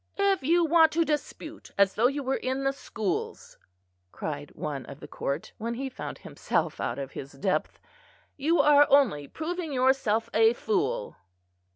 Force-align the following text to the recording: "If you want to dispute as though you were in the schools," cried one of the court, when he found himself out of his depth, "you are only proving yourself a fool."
"If 0.17 0.41
you 0.41 0.65
want 0.65 0.91
to 0.93 1.05
dispute 1.05 1.69
as 1.77 1.93
though 1.93 2.07
you 2.07 2.23
were 2.23 2.37
in 2.37 2.63
the 2.63 2.73
schools," 2.73 3.59
cried 4.11 4.49
one 4.55 4.83
of 4.87 4.99
the 4.99 5.07
court, 5.07 5.51
when 5.59 5.75
he 5.75 5.89
found 5.89 6.17
himself 6.17 6.79
out 6.81 6.97
of 6.97 7.11
his 7.11 7.33
depth, 7.33 7.79
"you 8.35 8.59
are 8.59 8.87
only 8.89 9.27
proving 9.27 9.71
yourself 9.71 10.27
a 10.33 10.53
fool." 10.53 11.17